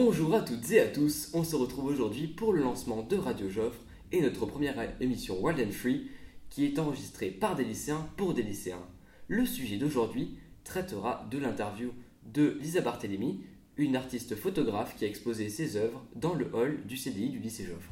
Bonjour 0.00 0.32
à 0.36 0.42
toutes 0.42 0.70
et 0.70 0.78
à 0.78 0.86
tous, 0.86 1.28
on 1.34 1.42
se 1.42 1.56
retrouve 1.56 1.86
aujourd'hui 1.86 2.28
pour 2.28 2.52
le 2.52 2.62
lancement 2.62 3.02
de 3.02 3.16
Radio 3.16 3.48
Joffre 3.50 3.80
et 4.12 4.20
notre 4.20 4.46
première 4.46 4.76
émission 5.00 5.42
Wild 5.42 5.58
and 5.58 5.72
Free 5.72 6.06
qui 6.50 6.64
est 6.64 6.78
enregistrée 6.78 7.30
par 7.32 7.56
des 7.56 7.64
lycéens 7.64 8.06
pour 8.16 8.32
des 8.32 8.44
lycéens. 8.44 8.86
Le 9.26 9.44
sujet 9.44 9.76
d'aujourd'hui 9.76 10.38
traitera 10.62 11.26
de 11.32 11.38
l'interview 11.38 11.90
de 12.32 12.56
Lisa 12.60 12.80
Barthélémy, 12.80 13.40
une 13.76 13.96
artiste 13.96 14.36
photographe 14.36 14.94
qui 14.96 15.04
a 15.04 15.08
exposé 15.08 15.48
ses 15.48 15.76
œuvres 15.76 16.04
dans 16.14 16.34
le 16.34 16.48
hall 16.54 16.78
du 16.86 16.96
CDI 16.96 17.30
du 17.30 17.40
lycée 17.40 17.64
Joffre. 17.64 17.90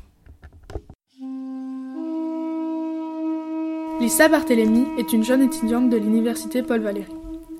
Lisa 4.00 4.28
Barthélémy 4.28 4.84
est 4.96 5.12
une 5.12 5.24
jeune 5.24 5.42
étudiante 5.42 5.90
de 5.90 5.96
l'université 5.96 6.62
Paul 6.62 6.82
Valéry. 6.82 7.12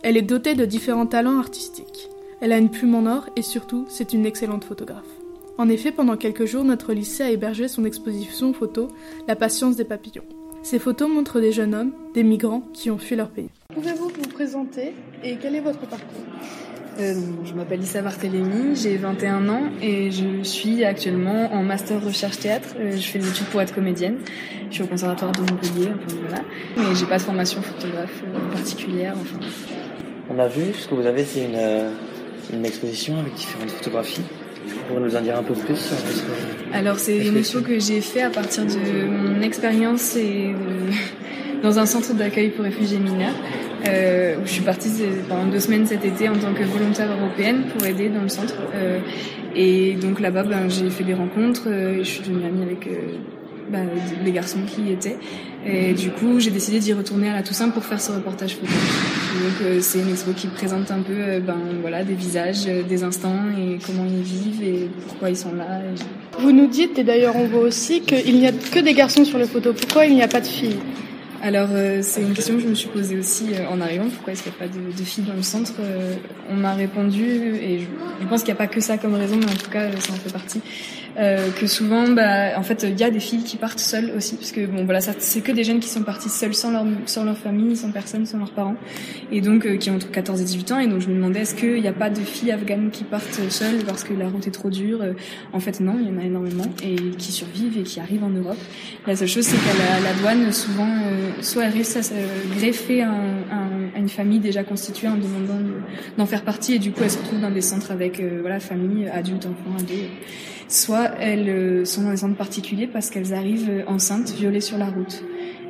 Elle 0.05 0.17
est 0.17 0.23
dotée 0.23 0.55
de 0.55 0.65
différents 0.65 1.07
talents 1.09 1.41
artistiques. 1.41 2.11
Elle 2.43 2.53
a 2.53 2.59
une 2.59 2.71
plume 2.71 2.95
en 2.95 3.07
or 3.07 3.29
et 3.35 3.43
surtout, 3.43 3.87
c'est 3.89 4.13
une 4.13 4.27
excellente 4.27 4.65
photographe. 4.65 5.07
En 5.57 5.71
effet, 5.71 5.91
pendant 5.91 6.19
quelques 6.19 6.45
jours, 6.45 6.65
notre 6.65 6.93
lycée 6.93 7.23
a 7.23 7.31
hébergé 7.31 7.67
son 7.67 7.87
exposition 7.87 8.53
photo 8.53 8.89
La 9.27 9.37
patience 9.37 9.75
des 9.75 9.85
papillons. 9.85 10.25
Ces 10.63 10.79
photos 10.79 11.09
montrent 11.09 11.41
des 11.41 11.53
jeunes 11.53 11.75
hommes, 11.75 11.93
des 12.13 12.25
migrants 12.25 12.63
qui 12.75 12.91
ont 12.91 12.99
fui 12.99 13.17
leur 13.17 13.31
pays. 13.31 13.49
Pouvez-vous 13.73 14.09
vous 14.09 14.29
présenter 14.29 14.93
et 15.25 15.37
quel 15.41 15.55
est 15.55 15.61
votre 15.61 15.87
parcours? 15.87 16.25
Euh, 16.99 17.15
je 17.45 17.55
m'appelle 17.55 17.81
Lisa 17.81 18.03
Barthélémy, 18.03 18.75
j'ai 18.75 18.97
21 18.97 19.49
ans 19.49 19.65
et 19.81 20.11
je 20.11 20.43
suis 20.43 20.85
actuellement 20.85 21.53
en 21.53 21.63
master 21.63 22.05
recherche 22.05 22.39
théâtre. 22.39 22.75
Euh, 22.79 22.93
je 22.93 23.09
fais 23.09 23.19
des 23.19 23.29
études 23.29 23.47
pour 23.47 23.63
être 23.63 23.75
comédienne. 23.75 24.19
Je 24.69 24.75
suis 24.75 24.83
au 24.83 24.87
conservatoire 24.87 25.33
de 25.33 25.41
Montpellier, 25.41 25.89
enfin 25.95 26.17
voilà. 26.21 26.43
Mais 26.77 26.95
j'ai 26.95 27.07
pas 27.07 27.19
de 27.19 27.23
formation 27.23 27.63
photographe 27.63 28.23
euh, 28.27 28.53
particulière. 28.53 29.15
Enfin. 29.19 29.39
On 30.29 30.39
a 30.39 30.49
vu 30.49 30.75
ce 30.75 30.89
que 30.89 30.95
vous 30.95 31.07
avez, 31.07 31.25
c'est 31.25 31.45
une, 31.45 31.59
une 32.53 32.65
exposition 32.65 33.19
avec 33.19 33.35
différentes 33.35 33.71
photographies. 33.71 34.23
Pouvez 34.89 35.01
nous 35.01 35.17
en 35.17 35.21
dire 35.21 35.39
un 35.39 35.43
peu 35.43 35.55
plus 35.55 35.77
sur 35.77 35.97
Alors 36.73 36.99
c'est 36.99 37.19
une 37.19 37.37
expo 37.37 37.61
que 37.61 37.79
j'ai 37.79 38.01
fait 38.01 38.23
à 38.23 38.31
partir 38.31 38.65
de 38.67 39.05
mon 39.07 39.41
expérience 39.41 40.17
et 40.17 40.55
dans 41.63 41.79
un 41.79 41.87
centre 41.87 42.15
d'accueil 42.15 42.51
pour 42.51 42.65
réfugiés 42.65 42.99
mineurs 42.99 43.35
euh, 43.89 44.37
où 44.39 44.47
je 44.47 44.51
suis 44.51 44.63
partie 44.63 44.91
pendant 45.29 45.47
deux 45.47 45.61
semaines 45.61 45.87
cet 45.87 46.05
été 46.05 46.29
en 46.29 46.37
tant 46.37 46.53
que 46.53 46.65
volontaire 46.65 47.09
européenne 47.11 47.65
pour 47.73 47.87
aider 47.87 48.09
dans 48.09 48.23
le 48.23 48.29
centre. 48.29 48.55
Euh, 48.75 48.99
et 49.55 49.95
donc 49.95 50.21
là-bas, 50.21 50.43
ben, 50.43 50.69
j'ai 50.69 50.91
fait 50.91 51.05
des 51.05 51.15
rencontres, 51.15 51.69
euh, 51.69 51.99
je 51.99 52.05
suis 52.05 52.21
devenue 52.21 52.47
amie 52.47 52.63
avec 52.63 52.89
euh, 53.75 53.85
ben, 53.85 53.89
les 54.25 54.33
garçons 54.33 54.61
qui 54.67 54.83
y 54.83 54.93
étaient. 54.93 55.17
Et 55.67 55.95
du 55.95 56.11
coup, 56.11 56.39
j'ai 56.39 56.53
décidé 56.53 56.79
d'y 56.79 56.93
retourner 56.93 57.29
à 57.29 57.35
la 57.35 57.43
Toussaint 57.43 57.71
pour 57.71 57.85
faire 57.85 58.01
ce 58.01 58.13
reportage 58.13 58.55
photo. 58.55 58.73
Donc 58.73 59.63
euh, 59.63 59.81
c'est 59.81 59.99
une 59.99 60.11
expo 60.11 60.33
qui 60.33 60.47
présente 60.47 60.93
un 60.93 61.01
peu 61.01 61.41
ben, 61.41 61.59
voilà, 61.81 62.05
des 62.05 62.15
visages, 62.15 62.67
des 62.67 63.03
instants 63.03 63.41
et 63.59 63.79
comment 63.85 64.07
ils 64.07 64.23
vivent 64.23 64.63
et 64.63 64.89
pourquoi 65.09 65.31
ils 65.31 65.37
sont 65.37 65.55
là. 65.55 65.81
Vous 66.39 66.53
nous 66.53 66.69
dites, 66.69 66.99
et 66.99 67.05
d'ailleurs 67.05 67.35
on 67.35 67.47
voit 67.47 67.63
aussi, 67.63 68.03
qu'il 68.03 68.39
n'y 68.39 68.47
a 68.47 68.53
que 68.53 68.79
des 68.79 68.95
garçons 68.95 69.25
sur 69.25 69.39
les 69.39 69.47
photos. 69.47 69.75
Pourquoi 69.75 70.07
il 70.07 70.15
n'y 70.15 70.23
a 70.23 70.29
pas 70.29 70.41
de 70.41 70.47
filles? 70.47 70.77
Alors 71.43 71.69
euh, 71.73 72.01
c'est 72.03 72.23
une 72.23 72.33
question 72.33 72.55
que 72.55 72.61
je 72.61 72.69
me 72.69 72.75
suis 72.75 72.89
posée 72.89 73.19
aussi 73.19 73.49
euh, 73.53 73.69
en 73.71 73.81
arrivant. 73.81 74.09
Pourquoi 74.09 74.33
est-ce 74.33 74.43
qu'il 74.43 74.53
n'y 74.53 74.59
a 74.59 74.61
pas 74.61 74.69
de, 74.69 74.97
de, 74.97 75.05
filles 75.05 75.25
dans 75.25 75.35
le 75.35 75.43
centre? 75.43 75.75
Euh, 75.81 76.15
On 76.51 76.55
m'a 76.55 76.75
répondu 76.75 77.23
et 77.23 77.81
je, 77.81 77.85
je 78.21 78.27
pense 78.27 78.41
qu'il 78.41 78.53
n'y 78.53 78.59
a 78.59 78.63
pas 78.65 78.67
que 78.67 78.81
ça 78.81 78.99
comme 78.99 79.15
raison, 79.15 79.37
mais 79.37 79.47
en 79.47 79.57
tout 79.57 79.71
cas 79.71 79.91
ça 79.99 80.13
en 80.13 80.17
fait 80.17 80.33
partie. 80.33 80.61
Euh, 81.19 81.51
que 81.59 81.67
souvent, 81.67 82.09
bah, 82.09 82.59
en 82.59 82.63
fait, 82.63 82.85
il 82.87 82.99
y 82.99 83.05
a 83.05 83.11
des 83.11 83.21
filles 83.21 83.43
qui 83.43 83.57
partent 83.57 83.79
seules 83.79 84.13
aussi, 84.17 84.37
parce 84.37 84.53
que 84.53 84.67
bon, 84.67 84.85
voilà, 84.85 85.01
c'est 85.01 85.41
que 85.41 85.51
des 85.51 85.65
jeunes 85.65 85.81
qui 85.81 85.89
sont 85.89 86.03
partis 86.03 86.29
seuls, 86.29 86.55
sans 86.55 86.71
leur, 86.71 86.85
sans 87.07 87.25
leur 87.25 87.39
famille, 87.39 87.75
sans 87.75 87.91
personne, 87.91 88.27
sans 88.27 88.39
leurs 88.39 88.53
parents, 88.53 88.77
et 89.33 89.41
donc 89.41 89.65
euh, 89.65 89.77
qui 89.77 89.91
ont 89.91 89.97
entre 89.97 90.11
14 90.11 90.43
et 90.43 90.45
18 90.45 90.73
ans. 90.73 90.79
Et 90.79 90.87
donc 90.87 91.01
je 91.01 91.09
me 91.09 91.15
demandais, 91.15 91.41
est-ce 91.41 91.55
qu'il 91.55 91.81
n'y 91.81 91.89
a 91.89 91.95
pas 91.95 92.11
de 92.11 92.21
filles 92.21 92.53
afghanes 92.53 92.91
qui 92.91 93.05
partent 93.05 93.41
seules 93.49 93.83
parce 93.87 94.05
que 94.05 94.13
la 94.13 94.29
route 94.29 94.47
est 94.47 94.51
trop 94.51 94.69
dure? 94.69 95.01
En 95.55 95.61
fait, 95.61 95.81
non, 95.81 95.97
il 95.99 96.09
y 96.09 96.11
en 96.11 96.19
a 96.21 96.25
énormément 96.25 96.67
et 96.83 96.97
qui 97.17 97.33
survivent 97.33 97.79
et 97.79 97.83
qui 97.83 97.99
arrivent 97.99 98.25
en 98.25 98.31
Europe. 98.31 98.59
La 99.07 99.17
seule 99.17 99.29
chose, 99.29 99.45
c'est 99.45 99.57
qu'à 99.57 99.79
la, 99.79 100.01
la, 100.01 100.13
douane, 100.21 100.53
souvent, 100.53 100.85
euh, 100.87 101.31
soit 101.41 101.65
elles 101.65 101.73
réussissent 101.73 101.97
à 101.97 102.03
se 102.03 102.59
greffer 102.59 103.03
un, 103.03 103.11
un, 103.51 103.97
à 103.97 103.99
une 103.99 104.09
famille 104.11 104.41
déjà 104.41 104.65
constituée 104.65 105.09
en 105.09 105.17
demandant 105.17 105.61
d'en 106.19 106.27
faire 106.27 106.43
partie, 106.43 106.75
et 106.75 106.79
du 106.79 106.93
coup, 106.93 107.01
elles 107.03 107.11
se 107.11 107.19
retrouvent 107.19 107.41
dans 107.41 107.51
des 107.51 107.63
centres 107.63 107.91
avec 107.91 108.23
voilà 108.41 108.61
famille, 108.61 109.09
adultes, 109.09 109.47
enfants, 109.47 109.77
ados 109.79 110.11
soit 110.69 111.06
elles 111.21 111.49
euh, 111.49 111.85
sont 111.85 112.03
dans 112.03 112.11
des 112.11 112.17
centres 112.17 112.37
particuliers 112.37 112.87
parce 112.87 113.11
qu'elles 113.11 113.35
arrivent 113.35 113.71
euh, 113.71 113.85
enceintes, 113.87 114.31
violées 114.31 114.61
sur 114.61 114.79
la 114.79 114.87
route. 114.87 115.23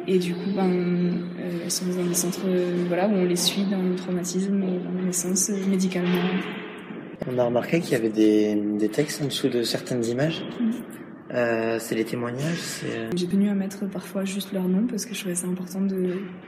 Et 0.08 0.18
du 0.18 0.34
coup, 0.34 0.50
ben, 0.54 0.70
euh, 0.70 1.58
elles 1.64 1.70
sont 1.70 1.86
dans 1.86 2.04
des 2.04 2.14
centres 2.14 2.46
voilà, 2.86 3.08
où 3.08 3.12
on 3.12 3.24
les 3.24 3.36
suit 3.36 3.64
dans 3.64 3.82
le 3.82 3.96
traumatisme 3.96 4.62
et 4.62 4.78
dans 4.78 4.98
la 4.98 5.06
naissance 5.06 5.50
médicalement. 5.68 6.22
On 7.28 7.38
a 7.38 7.44
remarqué 7.44 7.80
qu'il 7.80 7.92
y 7.92 7.96
avait 7.96 8.10
des, 8.10 8.54
des, 8.54 8.88
textes 8.88 9.20
en 9.20 9.26
dessous 9.26 9.48
de 9.48 9.62
certaines 9.62 10.04
images. 10.04 10.44
Mmh. 10.60 10.70
Euh, 11.36 11.76
c'est 11.78 11.94
les 11.94 12.04
témoignages. 12.04 12.80
Euh, 12.84 13.10
J'ai 13.14 13.26
tenu 13.26 13.50
à 13.50 13.54
mettre 13.54 13.84
parfois 13.86 14.24
juste 14.24 14.52
leur 14.54 14.66
nom 14.68 14.86
parce 14.88 15.04
que 15.04 15.14
je 15.14 15.20
trouvais 15.20 15.34
ça 15.34 15.46
important 15.46 15.82
de, 15.82 15.96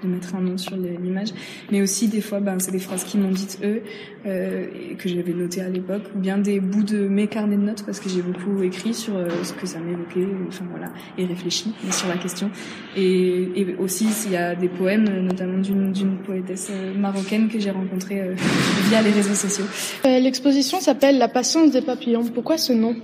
de 0.02 0.08
mettre 0.08 0.34
un 0.34 0.40
nom 0.40 0.56
sur 0.56 0.76
l'image. 0.76 1.28
Mais 1.70 1.82
aussi 1.82 2.08
des 2.08 2.22
fois, 2.22 2.40
ben, 2.40 2.58
c'est 2.58 2.70
des 2.70 2.78
phrases 2.78 3.04
qui 3.04 3.18
m'ont 3.18 3.30
dites 3.30 3.58
eux 3.62 3.82
euh, 4.26 4.66
et 4.90 4.94
que 4.94 5.08
j'avais 5.08 5.34
noté 5.34 5.60
à 5.60 5.68
l'époque, 5.68 6.04
ou 6.16 6.18
bien 6.18 6.38
des 6.38 6.58
bouts 6.60 6.82
de 6.82 7.06
mes 7.06 7.26
carnets 7.26 7.56
de 7.56 7.62
notes 7.62 7.84
parce 7.84 8.00
que 8.00 8.08
j'ai 8.08 8.22
beaucoup 8.22 8.62
écrit 8.62 8.94
sur 8.94 9.16
euh, 9.16 9.28
ce 9.42 9.52
que 9.52 9.66
ça 9.66 9.78
m'évoquait, 9.78 10.26
enfin 10.48 10.64
voilà, 10.70 10.86
et 11.18 11.26
réfléchi 11.26 11.74
sur 11.90 12.08
la 12.08 12.16
question. 12.16 12.50
Et, 12.96 13.60
et 13.60 13.76
aussi, 13.78 14.06
il 14.26 14.32
y 14.32 14.36
a 14.36 14.54
des 14.54 14.68
poèmes, 14.68 15.04
notamment 15.20 15.58
d'une 15.58 16.16
poétesse 16.24 16.70
marocaine 16.96 17.48
que 17.48 17.58
j'ai 17.58 17.70
rencontrée 17.70 18.22
via 18.88 19.02
les 19.02 19.10
réseaux 19.10 19.34
sociaux. 19.34 19.66
L'exposition 20.04 20.80
s'appelle 20.80 21.18
La 21.18 21.28
patience 21.28 21.72
des 21.72 21.82
papillons. 21.82 22.24
Pourquoi 22.24 22.56
ce 22.56 22.72
nom? 22.72 22.96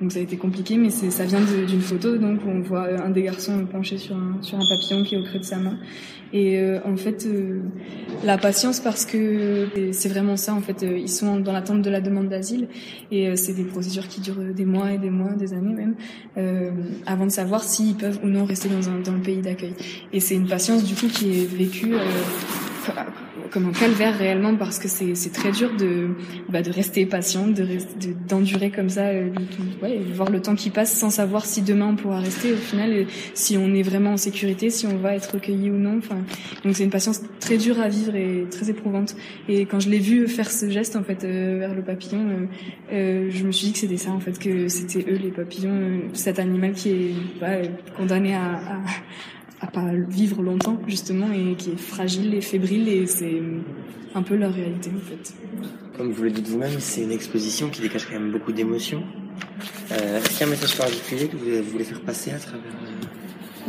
Donc 0.00 0.12
ça 0.12 0.18
a 0.18 0.22
été 0.22 0.36
compliqué, 0.36 0.76
mais 0.76 0.90
ça 0.90 1.24
vient 1.24 1.40
d'une 1.40 1.80
photo 1.80 2.16
donc 2.18 2.40
où 2.44 2.48
on 2.48 2.60
voit 2.60 2.88
un 3.02 3.10
des 3.10 3.22
garçons 3.22 3.66
penché 3.66 3.96
sur 3.96 4.14
un, 4.16 4.42
sur 4.42 4.58
un 4.58 4.64
papillon 4.68 5.04
qui 5.04 5.14
est 5.14 5.18
au 5.18 5.24
creux 5.24 5.38
de 5.38 5.44
sa 5.44 5.56
main. 5.56 5.78
Et 6.32 6.58
euh, 6.58 6.80
en 6.84 6.96
fait, 6.96 7.24
euh, 7.26 7.60
la 8.24 8.36
patience 8.36 8.80
parce 8.80 9.06
que 9.06 9.68
c'est 9.92 10.08
vraiment 10.08 10.36
ça. 10.36 10.54
En 10.54 10.60
fait, 10.60 10.82
euh, 10.82 10.98
ils 10.98 11.08
sont 11.08 11.40
dans 11.40 11.52
l'attente 11.52 11.82
de 11.82 11.90
la 11.90 12.00
demande 12.00 12.28
d'asile 12.28 12.68
et 13.10 13.28
euh, 13.28 13.36
c'est 13.36 13.54
des 13.54 13.64
procédures 13.64 14.08
qui 14.08 14.20
durent 14.20 14.52
des 14.54 14.64
mois 14.64 14.92
et 14.92 14.98
des 14.98 15.10
mois, 15.10 15.32
des 15.32 15.54
années 15.54 15.74
même, 15.74 15.94
euh, 16.36 16.70
avant 17.06 17.26
de 17.26 17.30
savoir 17.30 17.62
s'ils 17.62 17.94
peuvent 17.94 18.18
ou 18.24 18.26
non 18.26 18.44
rester 18.44 18.68
dans, 18.68 18.88
un, 18.88 18.98
dans 19.00 19.12
le 19.12 19.22
pays 19.22 19.40
d'accueil. 19.40 19.74
Et 20.12 20.20
c'est 20.20 20.34
une 20.34 20.48
patience 20.48 20.84
du 20.84 20.94
coup 20.94 21.06
qui 21.06 21.42
est 21.42 21.46
vécue 21.46 21.94
comme 23.50 23.66
un 23.68 23.72
calvaire 23.72 24.16
réellement 24.16 24.54
parce 24.56 24.78
que 24.78 24.88
c'est 24.88 25.32
très 25.32 25.52
dur 25.52 25.76
de 25.76 26.10
bah, 26.48 26.62
de 26.62 26.70
rester 26.70 27.06
patient, 27.06 27.46
de 27.46 27.66
d'endurer 28.28 28.70
comme 28.70 28.88
ça, 28.88 29.06
euh, 29.06 29.28
ouais, 29.82 30.00
voir 30.12 30.30
le 30.30 30.40
temps 30.40 30.54
qui 30.54 30.70
passe 30.70 30.92
sans 30.96 31.10
savoir 31.10 31.44
si 31.44 31.62
demain 31.62 31.88
on 31.88 31.96
pourra 31.96 32.20
rester 32.20 32.52
au 32.52 32.56
final, 32.56 33.06
si 33.34 33.56
on 33.56 33.74
est 33.74 33.82
vraiment 33.82 34.12
en 34.12 34.16
sécurité, 34.16 34.70
si 34.70 34.86
on 34.86 34.96
va 34.96 35.14
être 35.14 35.34
recueilli 35.34 35.70
ou 35.70 35.76
non. 35.76 35.98
Enfin, 35.98 36.18
donc 36.64 36.76
c'est 36.76 36.84
une 36.84 36.90
patience 36.90 37.22
très 37.40 37.56
dure 37.56 37.80
à 37.80 37.88
vivre 37.88 38.14
et 38.14 38.46
très 38.50 38.70
éprouvante. 38.70 39.16
Et 39.48 39.66
quand 39.66 39.80
je 39.80 39.90
l'ai 39.90 39.98
vu 39.98 40.28
faire 40.28 40.50
ce 40.50 40.70
geste 40.70 40.96
en 40.96 41.02
fait 41.02 41.24
euh, 41.24 41.58
vers 41.58 41.74
le 41.74 41.82
papillon, 41.82 42.28
euh, 42.28 42.46
euh, 42.92 43.30
je 43.30 43.44
me 43.44 43.52
suis 43.52 43.68
dit 43.68 43.72
que 43.72 43.78
c'était 43.78 43.96
ça 43.96 44.10
en 44.10 44.20
fait, 44.20 44.38
que 44.38 44.68
c'était 44.68 45.04
eux 45.10 45.16
les 45.16 45.30
papillons, 45.30 45.70
euh, 45.70 45.98
cet 46.12 46.38
animal 46.38 46.72
qui 46.72 46.90
est 46.90 47.14
bah, 47.40 47.56
condamné 47.96 48.34
à, 48.34 48.54
à 48.54 48.80
à 49.60 49.66
pas 49.66 49.90
vivre 50.08 50.42
longtemps 50.42 50.78
justement 50.86 51.32
et 51.32 51.54
qui 51.56 51.70
est 51.70 51.78
fragile 51.78 52.34
et 52.34 52.40
fébrile 52.40 52.88
et 52.88 53.06
c'est 53.06 53.40
un 54.14 54.22
peu 54.22 54.36
leur 54.36 54.52
réalité 54.52 54.90
en 54.94 55.00
fait. 55.00 55.34
Comme 55.96 56.12
vous 56.12 56.24
le 56.24 56.30
dites 56.30 56.48
vous-même, 56.48 56.78
c'est 56.78 57.02
une 57.02 57.12
exposition 57.12 57.70
qui 57.70 57.80
dégage 57.80 58.06
quand 58.06 58.12
même 58.18 58.30
beaucoup 58.30 58.52
d'émotions. 58.52 59.02
Euh, 59.92 60.18
Est-ce 60.18 60.28
qu'il 60.30 60.40
y 60.40 60.42
a 60.42 60.46
un 60.46 60.50
message 60.50 60.76
particulier 60.76 61.28
que 61.28 61.36
vous 61.36 61.70
voulez 61.70 61.84
faire 61.84 62.00
passer 62.00 62.32
à 62.32 62.38
travers 62.38 62.62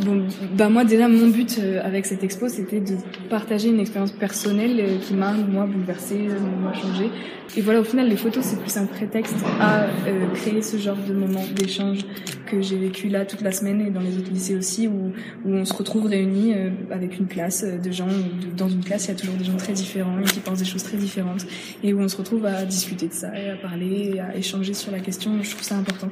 Bon, 0.04 0.24
bah 0.56 0.68
moi 0.68 0.84
déjà 0.84 1.08
mon 1.08 1.26
but 1.26 1.58
euh, 1.58 1.80
avec 1.82 2.06
cette 2.06 2.22
expo 2.22 2.48
c'était 2.48 2.78
de 2.78 2.94
partager 3.28 3.68
une 3.68 3.80
expérience 3.80 4.12
personnelle 4.12 4.78
euh, 4.78 4.98
qui 4.98 5.14
m'a 5.14 5.32
moi 5.32 5.66
bouleversée, 5.66 6.28
euh, 6.28 6.62
m'a 6.62 6.72
changé. 6.72 7.10
Et 7.56 7.62
voilà 7.62 7.80
au 7.80 7.84
final 7.84 8.08
les 8.08 8.16
photos 8.16 8.44
c'est 8.44 8.60
plus 8.60 8.76
un 8.76 8.86
prétexte 8.86 9.34
à 9.58 9.86
euh, 10.06 10.26
créer 10.34 10.62
ce 10.62 10.76
genre 10.76 10.96
de 11.08 11.12
moment 11.12 11.42
d'échange 11.56 12.00
que 12.46 12.62
j'ai 12.62 12.76
vécu 12.76 13.08
là 13.08 13.24
toute 13.24 13.40
la 13.40 13.50
semaine 13.50 13.80
et 13.80 13.90
dans 13.90 14.00
les 14.00 14.16
autres 14.18 14.30
lycées 14.30 14.54
aussi 14.54 14.86
où, 14.86 15.12
où 15.44 15.52
on 15.52 15.64
se 15.64 15.74
retrouve 15.74 16.06
réunis 16.06 16.54
euh, 16.54 16.70
avec 16.92 17.18
une 17.18 17.26
classe 17.26 17.64
de 17.64 17.90
gens. 17.90 18.06
De, 18.06 18.56
dans 18.56 18.68
une 18.68 18.84
classe 18.84 19.06
il 19.06 19.08
y 19.08 19.14
a 19.14 19.16
toujours 19.16 19.34
des 19.34 19.44
gens 19.44 19.56
très 19.56 19.72
différents 19.72 20.20
et 20.20 20.24
qui 20.24 20.38
pensent 20.38 20.60
des 20.60 20.64
choses 20.64 20.84
très 20.84 20.96
différentes 20.96 21.44
et 21.82 21.92
où 21.92 22.00
on 22.00 22.08
se 22.08 22.16
retrouve 22.16 22.46
à 22.46 22.64
discuter 22.64 23.08
de 23.08 23.14
ça 23.14 23.28
à 23.28 23.56
parler 23.56 24.20
à 24.20 24.36
échanger 24.36 24.74
sur 24.74 24.92
la 24.92 25.00
question. 25.00 25.32
Je 25.42 25.50
trouve 25.50 25.64
ça 25.64 25.76
important. 25.76 26.08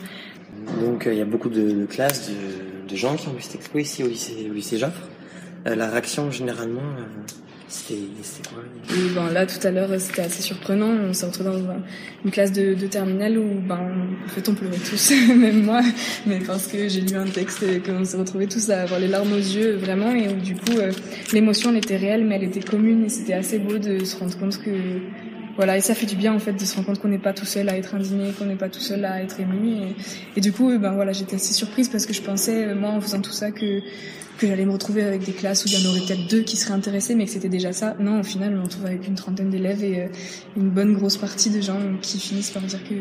Donc 0.81 1.05
il 1.07 1.17
y 1.17 1.21
a 1.21 1.25
beaucoup 1.25 1.49
de, 1.49 1.71
de 1.71 1.87
classes 1.87 2.29
de 2.29 2.67
de 2.87 2.97
gens 2.97 3.17
qui 3.17 3.29
ont 3.29 3.33
vu 3.33 3.43
cette 3.43 3.57
expo 3.57 3.79
ici 3.79 4.03
au 4.03 4.09
lycée, 4.09 4.49
au 4.51 4.55
lycée 4.55 4.79
Joffre. 4.79 5.09
Euh, 5.67 5.75
la 5.75 5.91
réaction 5.91 6.31
généralement, 6.31 6.81
euh, 6.81 7.03
c'était 7.69 7.97
quoi? 8.49 8.63
Ben 9.15 9.33
là 9.33 9.45
tout 9.45 9.65
à 9.67 9.71
l'heure 9.73 9.91
c'était 9.99 10.23
assez 10.23 10.43
surprenant. 10.43 10.87
On 11.09 11.13
s'est 11.13 11.27
retrouvé 11.27 11.51
dans 11.51 11.59
une 12.25 12.31
classe 12.31 12.53
de, 12.53 12.75
de 12.75 12.87
terminale 12.87 13.39
où 13.39 13.61
ben 13.61 13.81
en 14.25 14.29
fait 14.29 14.49
on 14.49 14.55
pleurait 14.55 14.77
tous, 14.79 15.13
même 15.37 15.65
moi, 15.65 15.81
mais 16.27 16.39
parce 16.39 16.69
que 16.69 16.89
j'ai 16.89 17.01
lu 17.01 17.17
un 17.17 17.25
texte 17.25 17.65
et 17.65 17.81
qu'on 17.81 18.05
s'est 18.05 18.17
retrouvés 18.17 18.47
tous 18.47 18.71
à 18.71 18.83
avoir 18.83 19.01
les 19.01 19.09
larmes 19.09 19.33
aux 19.33 19.37
yeux 19.37 19.77
vraiment 19.77 20.13
et 20.13 20.29
où 20.29 20.37
du 20.37 20.55
coup 20.55 20.79
euh, 20.79 20.93
l'émotion 21.33 21.71
elle 21.71 21.79
était 21.79 21.97
réelle 21.97 22.25
mais 22.25 22.37
elle 22.37 22.45
était 22.45 22.61
commune 22.61 23.05
et 23.05 23.09
c'était 23.09 23.35
assez 23.35 23.59
beau 23.59 23.79
de 23.79 24.05
se 24.05 24.17
rendre 24.17 24.39
compte 24.39 24.59
que 24.63 24.71
voilà, 25.57 25.77
et 25.77 25.81
ça 25.81 25.95
fait 25.95 26.07
du 26.07 26.17
bien 26.17 26.35
en 26.35 26.39
fait 26.39 26.53
de 26.53 26.65
se 26.65 26.75
rendre 26.75 26.87
compte 26.87 27.01
qu'on 27.01 27.09
n'est 27.09 27.19
pas 27.19 27.33
tout 27.33 27.47
seul 27.47 27.69
à 27.69 27.77
être 27.77 27.95
indigné, 27.95 28.33
qu'on 28.39 28.45
n'est 28.45 28.57
pas 28.57 28.69
tout 28.69 28.81
seul 28.81 29.05
à 29.05 29.23
être 29.23 29.41
ému. 29.41 29.95
Et, 30.37 30.41
du 30.41 30.53
coup, 30.53 30.79
ben 30.79 30.93
voilà, 30.93 31.13
j'étais 31.13 31.37
assez 31.37 31.55
surprise 31.55 31.89
parce 31.89 32.07
que 32.07 32.13
je 32.13 32.23
pensais, 32.23 32.75
moi, 32.75 32.91
en 32.91 33.01
faisant 33.01 33.21
tout 33.21 33.33
ça, 33.33 33.51
que 33.51 33.81
que 34.37 34.47
j'allais 34.47 34.67
me 34.67 34.73
retrouver 34.73 35.03
avec 35.03 35.25
des 35.25 35.33
classes 35.33 35.65
où 35.65 35.69
il 35.69 35.81
y 35.81 35.87
en 35.87 35.91
aurait 35.91 36.01
peut-être 36.01 36.27
deux 36.29 36.43
qui 36.43 36.57
seraient 36.57 36.75
intéressés, 36.75 37.15
mais 37.15 37.25
que 37.25 37.31
c'était 37.31 37.49
déjà 37.49 37.73
ça. 37.73 37.97
Non, 37.99 38.21
au 38.21 38.23
final, 38.23 38.53
on 38.55 38.59
me 38.59 38.63
retrouve 38.63 38.87
avec 38.87 39.07
une 39.07 39.15
trentaine 39.15 39.51
d'élèves 39.51 39.83
et 39.83 40.03
euh, 40.03 40.09
une 40.57 40.71
bonne 40.71 40.95
grosse 40.95 41.17
partie 41.17 41.51
de 41.51 41.61
gens 41.61 41.81
qui 42.03 42.19
finissent 42.19 42.51
par 42.51 42.63
dire 42.63 42.83
que 42.85 42.95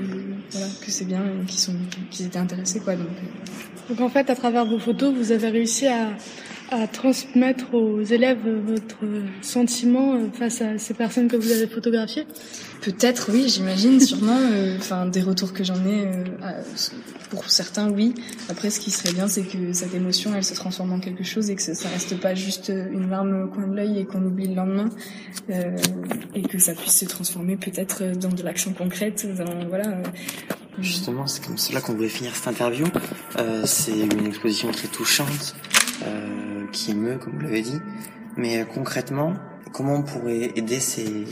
voilà 0.51 0.67
que 0.81 0.91
c'est 0.91 1.05
bien 1.05 1.23
et 1.23 1.45
qui 1.45 1.59
sont 1.59 1.73
qui 2.09 2.23
étaient 2.23 2.39
intéressés 2.39 2.79
quoi. 2.79 2.95
Donc, 2.95 3.07
euh. 3.07 3.89
donc 3.93 4.01
en 4.01 4.09
fait, 4.09 4.29
à 4.29 4.35
travers 4.35 4.65
vos 4.65 4.79
photos, 4.79 5.13
vous 5.13 5.31
avez 5.31 5.49
réussi 5.49 5.87
à 5.87 6.09
à 6.71 6.88
transmettre 6.88 7.73
aux 7.73 8.01
élèves 8.01 8.47
votre 8.65 8.97
sentiment 9.41 10.17
face 10.33 10.62
à 10.62 10.77
ces 10.77 10.94
personnes 10.94 11.27
que 11.27 11.35
vous 11.35 11.51
avez 11.51 11.67
photographiées 11.67 12.25
Peut-être, 12.81 13.31
oui, 13.31 13.50
j'imagine, 13.50 14.00
sûrement. 14.00 14.38
Euh, 14.38 14.77
enfin, 14.77 15.07
des 15.07 15.21
retours 15.21 15.53
que 15.53 15.63
j'en 15.63 15.83
ai, 15.88 16.06
euh, 16.06 16.23
pour 17.31 17.50
certains, 17.50 17.89
oui. 17.89 18.13
Après, 18.47 18.69
ce 18.69 18.79
qui 18.79 18.91
serait 18.91 19.13
bien, 19.13 19.27
c'est 19.27 19.41
que 19.41 19.73
cette 19.73 19.95
émotion, 19.95 20.33
elle 20.35 20.44
se 20.44 20.53
transforme 20.53 20.94
en 20.94 21.00
quelque 21.00 21.23
chose 21.23 21.50
et 21.50 21.56
que 21.56 21.62
ça 21.62 21.89
reste 21.89 22.19
pas 22.19 22.35
juste 22.35 22.69
une 22.69 23.09
larme 23.09 23.45
au 23.45 23.47
coin 23.47 23.67
de 23.67 23.75
l'œil 23.75 24.00
et 24.00 24.06
qu'on 24.06 24.23
oublie 24.23 24.47
le 24.47 24.56
lendemain, 24.56 24.89
euh, 25.50 25.75
et 26.35 26.44
que 26.44 26.59
ça 26.59 26.73
puisse 26.73 27.00
se 27.00 27.06
transformer 27.06 27.57
peut-être 27.57 28.03
dans 28.19 28.29
de 28.29 28.44
l'action 28.44 28.73
concrète, 28.73 29.25
dans 29.35 29.67
voilà. 29.67 29.97
Justement, 30.77 31.25
c'est 31.25 31.44
comme 31.44 31.57
cela 31.57 31.81
qu'on 31.81 31.94
voulait 31.94 32.09
finir 32.09 32.35
cette 32.35 32.50
interview. 32.50 32.85
c'est 33.63 33.97
une 33.97 34.27
exposition 34.27 34.69
très 34.71 34.89
touchante 34.89 35.56
euh, 36.03 36.44
qui 36.71 36.91
émeut, 36.91 37.17
comme 37.17 37.33
vous 37.33 37.41
l'avez 37.41 37.62
dit. 37.62 37.81
Mais 38.38 38.62
euh, 38.62 38.65
concrètement, 38.65 39.33
comment 39.73 39.95
on 39.95 40.03
pourrait 40.03 40.51
aider 40.56 40.79
ces, 40.79 41.25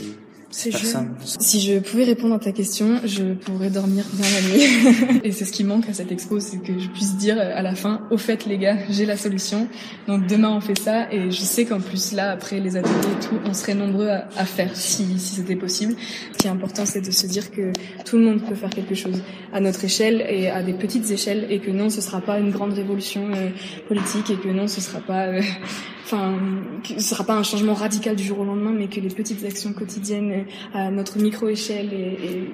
Si 0.54 1.60
je 1.60 1.80
pouvais 1.80 2.04
répondre 2.04 2.34
à 2.34 2.38
ta 2.38 2.52
question, 2.52 3.00
je 3.04 3.34
pourrais 3.34 3.70
dormir 3.70 4.04
bien 4.12 4.26
la 4.30 4.48
nuit. 4.48 5.20
et 5.24 5.32
c'est 5.32 5.44
ce 5.44 5.52
qui 5.52 5.64
manque 5.64 5.88
à 5.88 5.92
cette 5.92 6.12
expo, 6.12 6.38
c'est 6.38 6.58
que 6.58 6.78
je 6.78 6.88
puisse 6.88 7.16
dire 7.16 7.38
à 7.38 7.60
la 7.60 7.74
fin, 7.74 8.02
au 8.12 8.18
fait 8.18 8.46
les 8.46 8.56
gars, 8.56 8.76
j'ai 8.88 9.04
la 9.04 9.16
solution. 9.16 9.66
Donc 10.06 10.26
demain 10.28 10.50
on 10.50 10.60
fait 10.60 10.78
ça 10.78 11.12
et 11.12 11.30
je 11.30 11.40
sais 11.40 11.64
qu'en 11.64 11.80
plus 11.80 12.12
là, 12.12 12.30
après 12.30 12.60
les 12.60 12.76
ateliers 12.76 12.94
et 12.94 13.26
tout, 13.26 13.34
on 13.44 13.52
serait 13.52 13.74
nombreux 13.74 14.08
à, 14.08 14.28
à 14.36 14.44
faire 14.44 14.76
si, 14.76 15.18
si 15.18 15.34
c'était 15.34 15.56
possible. 15.56 15.96
Ce 16.32 16.38
qui 16.38 16.46
est 16.46 16.50
important, 16.50 16.86
c'est 16.86 17.00
de 17.00 17.10
se 17.10 17.26
dire 17.26 17.50
que 17.50 17.72
tout 18.04 18.16
le 18.16 18.24
monde 18.24 18.40
peut 18.42 18.54
faire 18.54 18.70
quelque 18.70 18.94
chose 18.94 19.22
à 19.52 19.60
notre 19.60 19.84
échelle 19.84 20.24
et 20.28 20.48
à 20.50 20.62
des 20.62 20.72
petites 20.72 21.10
échelles 21.10 21.46
et 21.50 21.58
que 21.58 21.72
non, 21.72 21.90
ce 21.90 22.00
sera 22.00 22.20
pas 22.20 22.38
une 22.38 22.52
grande 22.52 22.74
révolution 22.74 23.28
euh, 23.34 23.50
politique 23.88 24.30
et 24.30 24.36
que 24.36 24.48
non, 24.48 24.68
ce 24.68 24.80
sera 24.80 25.00
pas, 25.00 25.26
euh, 25.26 25.42
enfin, 26.04 26.38
ce 26.84 27.00
sera 27.00 27.24
pas 27.24 27.34
un 27.34 27.42
changement 27.42 27.74
radical 27.74 28.14
du 28.14 28.22
jour 28.22 28.40
au 28.40 28.44
lendemain, 28.44 28.72
mais 28.72 28.88
que 28.88 29.00
les 29.00 29.08
petites 29.08 29.44
actions 29.44 29.72
quotidiennes 29.72 30.44
à 30.72 30.90
notre 30.90 31.18
micro 31.18 31.48
échelle 31.48 31.92
et, 31.92 32.18
et 32.24 32.52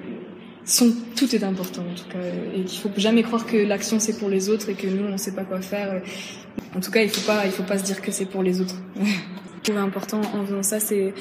sont 0.65 0.93
tout 1.15 1.35
est 1.35 1.43
important 1.43 1.81
en 1.81 1.95
tout 1.95 2.07
cas 2.11 2.19
et 2.55 2.63
qu'il 2.63 2.79
faut 2.79 2.91
jamais 2.95 3.23
croire 3.23 3.45
que 3.45 3.57
l'action 3.57 3.99
c'est 3.99 4.17
pour 4.17 4.29
les 4.29 4.49
autres 4.49 4.69
et 4.69 4.75
que 4.75 4.87
nous 4.87 5.05
on 5.05 5.17
sait 5.17 5.33
pas 5.33 5.43
quoi 5.43 5.61
faire. 5.61 6.01
En 6.75 6.79
tout 6.79 6.91
cas, 6.91 7.01
il 7.01 7.09
faut 7.09 7.25
pas 7.25 7.45
il 7.45 7.51
faut 7.51 7.63
pas 7.63 7.77
se 7.77 7.83
dire 7.83 8.01
que 8.01 8.11
c'est 8.11 8.25
pour 8.25 8.43
les 8.43 8.61
autres. 8.61 8.75
Ce 8.95 9.63
qui 9.63 9.71
est 9.71 9.77
important 9.77 10.21
en 10.33 10.45
faisant 10.45 10.63
ça, 10.63 10.79
c'est 10.79 11.13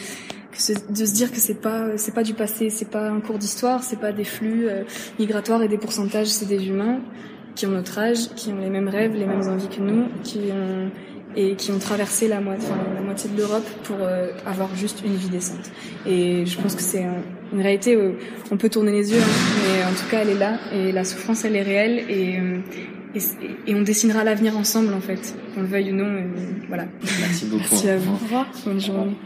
de 0.91 1.05
se 1.05 1.13
dire 1.13 1.31
que 1.31 1.39
c'est 1.39 1.61
pas 1.61 1.97
c'est 1.97 2.15
pas 2.15 2.23
du 2.23 2.35
passé, 2.35 2.71
c'est 2.71 2.91
pas 2.91 3.09
un 3.09 3.21
cours 3.21 3.39
d'histoire, 3.39 3.83
c'est 3.83 4.01
pas 4.01 4.13
des 4.13 4.25
flux 4.25 4.69
euh, 4.69 4.85
migratoires 5.19 5.63
et 5.63 5.69
des 5.69 5.79
pourcentages, 5.79 6.29
c'est 6.29 6.47
des 6.47 6.67
humains 6.67 7.01
qui 7.55 7.67
ont 7.67 7.71
notre 7.71 7.99
âge, 7.99 8.29
qui 8.37 8.51
ont 8.51 8.59
les 8.59 8.71
mêmes 8.71 8.89
rêves, 8.89 9.15
les 9.15 9.27
mêmes 9.27 9.49
envies 9.49 9.69
que 9.69 9.81
nous, 9.81 10.07
qui 10.23 10.39
ont 10.53 10.91
et 11.37 11.55
qui 11.55 11.71
ont 11.71 11.79
traversé 11.79 12.29
la 12.29 12.41
moitié, 12.41 12.69
la 12.95 13.01
moitié 13.01 13.31
de 13.31 13.37
l'Europe 13.37 13.67
pour 13.85 13.97
euh, 14.01 14.29
avoir 14.47 14.75
juste 14.75 15.03
une 15.05 15.15
vie 15.15 15.29
décente. 15.29 15.71
Et 16.07 16.45
je 16.47 16.59
pense 16.59 16.75
que 16.75 16.83
c'est 16.83 17.05
une 17.53 17.61
réalité 17.61 17.97
où 17.97 18.15
on 18.51 18.57
peut 18.57 18.69
tourner 18.69 18.93
les 18.93 19.13
yeux, 19.13 19.21
hein, 19.21 19.63
mais 19.63 19.85
en 19.85 19.95
tout 19.95 20.09
cas 20.11 20.21
elle 20.23 20.31
est 20.31 20.39
là 20.39 20.59
et 20.73 20.93
la 20.93 21.05
souffrance 21.05 21.45
elle 21.45 21.57
est 21.57 21.63
réelle 21.63 22.05
et, 22.09 22.39
euh, 22.39 22.59
et, 23.15 23.71
et 23.71 23.75
on 23.75 23.83
dessinera 23.83 24.25
l'avenir 24.25 24.57
ensemble 24.57 24.93
en 24.95 25.01
fait, 25.01 25.35
qu'on 25.55 25.63
le 25.63 25.67
veuille 25.67 25.93
ou 25.93 25.97
non. 25.97 26.25
voilà. 26.69 26.87
Merci 27.21 27.47
beaucoup. 27.47 27.63
Merci 27.71 27.89
à 27.89 27.97
vous. 27.97 28.13
Au 28.13 28.17
revoir. 28.17 28.47
Bonne 28.65 28.81
journée. 28.81 29.17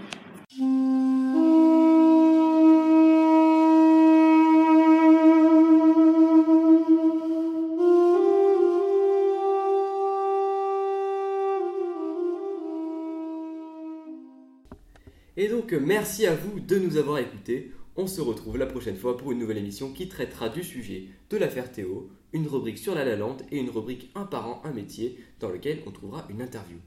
Et 15.37 15.49
donc, 15.49 15.73
merci 15.73 16.27
à 16.27 16.35
vous 16.35 16.61
de 16.61 16.79
nous 16.79 16.97
avoir 16.97 17.19
écoutés. 17.19 17.73
On 17.97 18.07
se 18.07 18.21
retrouve 18.21 18.57
la 18.57 18.67
prochaine 18.67 18.97
fois 18.97 19.17
pour 19.17 19.33
une 19.33 19.39
nouvelle 19.39 19.59
émission 19.59 19.93
qui 19.93 20.09
traitera 20.09 20.49
du 20.49 20.63
sujet 20.63 21.07
de 21.31 21.37
l'affaire 21.37 21.73
Théo, 21.73 22.09
une 22.33 22.47
rubrique 22.47 22.79
sur 22.79 22.95
la 22.95 23.05
Lalande 23.05 23.43
et 23.51 23.59
une 23.59 23.71
rubrique 23.71 24.11
un 24.15 24.25
parent 24.25 24.63
un 24.65 24.73
métier, 24.73 25.19
dans 25.41 25.51
lequel 25.51 25.81
on 25.87 25.91
trouvera 25.91 26.27
une 26.31 26.41
interview. 26.41 26.79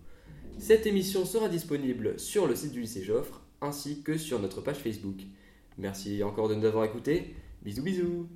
Cette 0.57 0.85
émission 0.85 1.25
sera 1.25 1.49
disponible 1.49 2.19
sur 2.19 2.47
le 2.47 2.55
site 2.55 2.71
du 2.71 2.81
lycée 2.81 3.03
Joffre 3.03 3.41
ainsi 3.61 4.01
que 4.01 4.17
sur 4.17 4.39
notre 4.39 4.61
page 4.61 4.77
Facebook. 4.77 5.17
Merci 5.77 6.23
encore 6.23 6.47
de 6.47 6.55
nous 6.55 6.65
avoir 6.65 6.85
écoutés. 6.85 7.35
Bisous 7.63 7.83
bisous 7.83 8.27